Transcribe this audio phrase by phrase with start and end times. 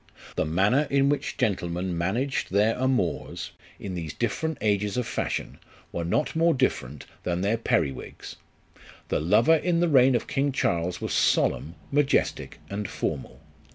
[0.35, 5.59] The manner in which gentlemen managed their amours, in these different ages of fashion,
[5.91, 8.37] were not more different than their perriwigs.
[9.09, 13.41] The lover in the reign of King Charles was solemn, majestic, and formal.